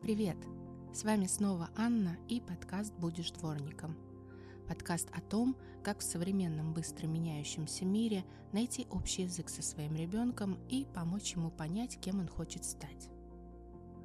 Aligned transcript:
Привет! 0.00 0.36
С 0.94 1.02
вами 1.02 1.26
снова 1.26 1.70
Анна 1.76 2.16
и 2.28 2.40
подкаст 2.40 2.94
«Будешь 2.94 3.32
дворником». 3.32 3.96
Подкаст 4.68 5.08
о 5.12 5.20
том, 5.20 5.56
как 5.82 5.98
в 5.98 6.04
современном 6.04 6.72
быстро 6.72 7.08
меняющемся 7.08 7.84
мире 7.84 8.24
найти 8.52 8.86
общий 8.90 9.22
язык 9.22 9.48
со 9.48 9.60
своим 9.60 9.96
ребенком 9.96 10.56
и 10.68 10.86
помочь 10.94 11.32
ему 11.32 11.50
понять, 11.50 11.98
кем 12.00 12.20
он 12.20 12.28
хочет 12.28 12.64
стать. 12.64 13.10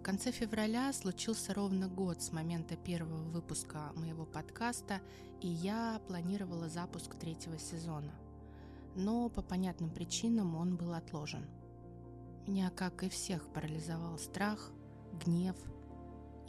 В 0.00 0.02
конце 0.02 0.32
февраля 0.32 0.92
случился 0.92 1.54
ровно 1.54 1.88
год 1.88 2.20
с 2.20 2.32
момента 2.32 2.76
первого 2.76 3.22
выпуска 3.30 3.92
моего 3.94 4.26
подкаста, 4.26 5.00
и 5.40 5.46
я 5.46 6.00
планировала 6.08 6.68
запуск 6.68 7.14
третьего 7.14 7.58
сезона. 7.58 8.12
Но 8.96 9.28
по 9.28 9.40
понятным 9.40 9.90
причинам 9.90 10.56
он 10.56 10.76
был 10.76 10.94
отложен. 10.94 11.46
Меня, 12.48 12.70
как 12.70 13.04
и 13.04 13.08
всех, 13.08 13.46
парализовал 13.52 14.18
страх, 14.18 14.72
гнев, 15.24 15.56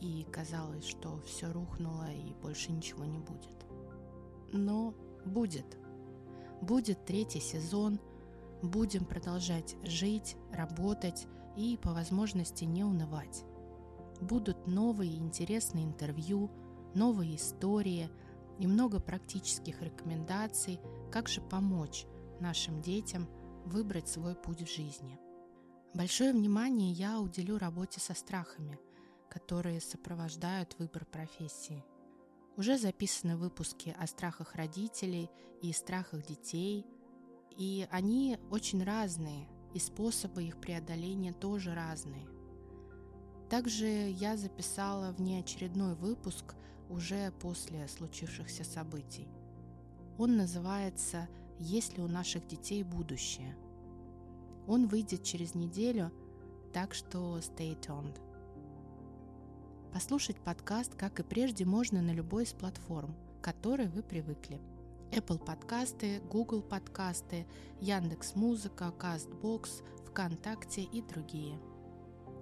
и 0.02 0.26
казалось, 0.32 0.86
что 0.86 1.20
все 1.22 1.52
рухнуло 1.52 2.12
и 2.12 2.34
больше 2.42 2.72
ничего 2.72 3.06
не 3.06 3.20
будет. 3.20 3.66
Но 4.52 4.94
будет. 5.26 5.78
Будет 6.62 7.06
третий 7.06 7.40
сезон, 7.40 8.00
будем 8.62 9.06
продолжать 9.06 9.76
жить, 9.84 10.36
работать 10.52 11.28
и 11.56 11.78
по 11.82 11.94
возможности 11.94 12.64
не 12.66 12.84
унывать. 12.84 13.44
Будут 14.22 14.68
новые 14.68 15.16
интересные 15.16 15.86
интервью, 15.86 16.50
новые 16.96 17.36
истории 17.36 18.10
и 18.60 18.66
много 18.66 19.00
практических 19.00 19.82
рекомендаций, 19.82 20.80
как 21.12 21.28
же 21.28 21.42
помочь 21.42 22.06
нашим 22.40 22.82
детям 22.82 23.28
выбрать 23.66 24.08
свой 24.08 24.36
путь 24.36 24.62
в 24.62 24.74
жизни. 24.74 25.20
Большое 25.94 26.32
внимание 26.32 26.92
я 26.92 27.20
уделю 27.20 27.58
работе 27.58 28.00
со 28.00 28.14
страхами, 28.14 28.80
которые 29.38 29.82
сопровождают 29.82 30.76
выбор 30.80 31.06
профессии. 31.06 31.86
Уже 32.58 32.76
записаны 32.80 33.38
выпуски 33.38 33.96
о 34.00 34.08
страхах 34.08 34.56
родителей 34.56 35.30
и 35.62 35.72
страхах 35.74 36.26
детей, 36.26 36.88
и 37.56 37.88
они 37.92 38.40
очень 38.50 38.84
разные, 38.84 39.48
и 39.76 39.80
способы 39.80 40.44
их 40.44 40.60
преодоления 40.60 41.34
тоже 41.34 41.76
разные. 41.76 42.28
Также 43.48 43.86
я 43.86 44.36
записала 44.38 45.12
внеочередной 45.12 45.94
выпуск 45.94 46.56
уже 46.90 47.32
после 47.40 47.88
случившихся 47.88 48.64
событий. 48.64 49.28
Он 50.18 50.36
называется 50.36 51.30
«Есть 51.60 51.96
ли 51.96 52.04
у 52.04 52.08
наших 52.08 52.48
детей 52.48 52.82
будущее?». 52.82 53.56
Он 54.68 54.88
выйдет 54.88 55.24
через 55.24 55.54
неделю, 55.54 56.12
так 56.74 56.96
что 56.96 57.38
stay 57.38 57.80
tuned. 57.80 58.20
Послушать 59.98 60.40
подкаст, 60.40 60.94
как 60.94 61.20
и 61.20 61.24
прежде, 61.24 61.66
можно 61.66 62.04
на 62.04 62.12
любой 62.12 62.44
из 62.44 62.54
платформ, 62.54 63.16
к 63.42 63.44
которой 63.44 63.88
вы 63.88 64.04
привыкли. 64.04 64.62
Apple 65.10 65.44
подкасты, 65.44 66.22
Google 66.30 66.62
подкасты, 66.62 67.48
Яндекс 67.82 68.36
Музыка, 68.36 68.94
Castbox, 68.96 69.84
ВКонтакте 70.06 70.84
и 70.84 71.02
другие. 71.02 71.60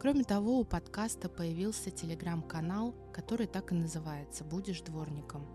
Кроме 0.01 0.25
того, 0.25 0.59
у 0.59 0.65
подкаста 0.65 1.29
появился 1.29 1.91
телеграм-канал, 1.91 2.93
который 3.13 3.47
так 3.47 3.71
и 3.71 3.75
называется 3.75 4.43
«Будешь 4.43 4.81
дворником». 4.81 5.47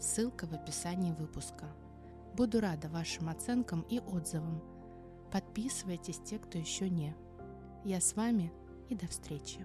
Ссылка 0.00 0.44
в 0.44 0.52
описании 0.52 1.12
выпуска. 1.12 1.66
Буду 2.34 2.58
рада 2.58 2.88
вашим 2.88 3.28
оценкам 3.28 3.82
и 3.82 4.00
отзывам. 4.00 4.60
Подписывайтесь 5.30 6.18
те, 6.18 6.40
кто 6.40 6.58
еще 6.58 6.90
не. 6.90 7.14
Я 7.84 8.00
с 8.00 8.16
вами 8.16 8.52
и 8.88 8.96
до 8.96 9.06
встречи. 9.06 9.64